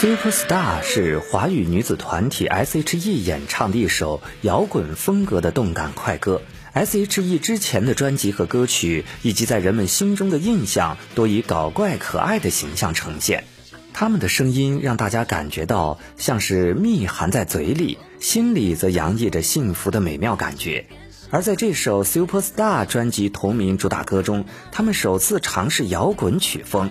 [0.00, 6.42] Super Star 是华语女子团体 S.H.E 演唱的一首摇滚风格的动感快歌。
[6.72, 13.44] S.H.E 之前的专辑和歌曲，以及在人们心中的印象，都以搞怪可爱的形象呈现。
[13.92, 20.86] 他们的声音让大家感觉到像是蜜含在嘴里，心里则洋溢着幸福的美妙感觉。
[21.30, 26.90] 而在这首 Super Star 专辑同名主打歌中，他们首次尝试摇滚曲风。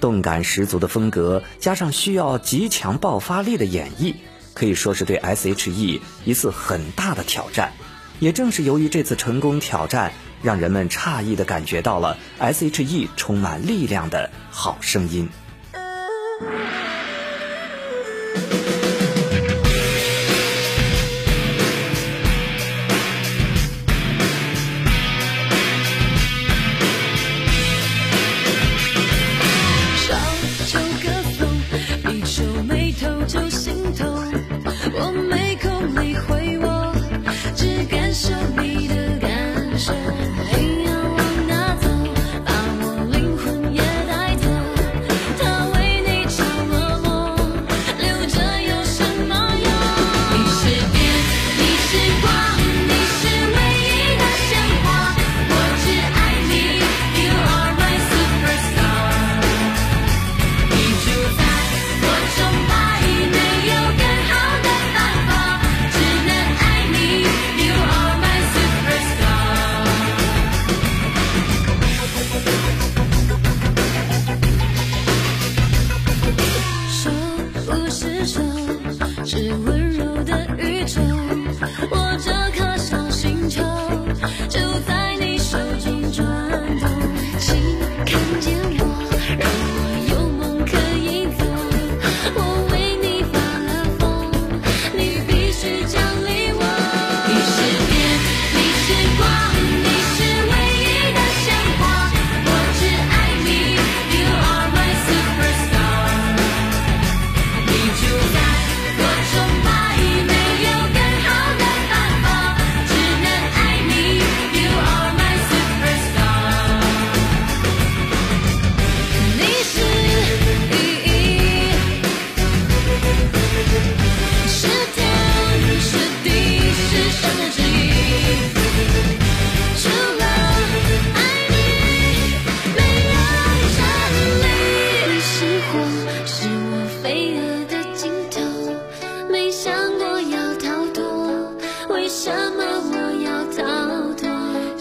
[0.00, 4.14] 动感十足的风格，加上需要极强爆发力的演绎，
[4.54, 7.72] 可以说是对 S.H.E 一次很大的挑战。
[8.18, 15.28] 也正是由于这次成功挑战，让人们诧异的感觉到了 S.H.E 充满力量的好声音。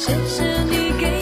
[0.06, 1.15] 谢谢你给